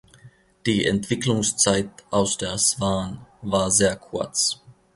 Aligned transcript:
Die 0.65 0.83
Entwicklungszeit 0.85 1.91
aus 2.09 2.35
der 2.35 2.57
Swan 2.57 3.23
war 3.43 3.69
sehr 3.69 3.95
kurz. 3.95 4.59